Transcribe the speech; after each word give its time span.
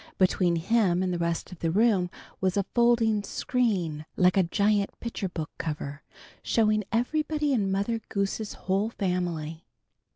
Between 0.17 0.55
him 0.55 1.03
and 1.03 1.13
the 1.13 1.19
rest 1.19 1.51
of 1.51 1.59
the 1.59 1.69
room 1.69 2.09
was 2.39 2.57
a 2.57 2.65
folding 2.73 3.21
screen, 3.21 4.07
like 4.17 4.35
a 4.35 4.41
giant 4.41 4.99
picture 4.99 5.29
book 5.29 5.51
cover, 5.59 6.01
showing 6.41 6.83
everybody 6.91 7.53
in 7.53 7.71
Mother 7.71 8.01
Goose's 8.09 8.53
whole 8.65 8.89
family. 8.89 9.67